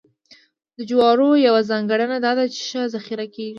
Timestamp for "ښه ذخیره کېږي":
2.69-3.49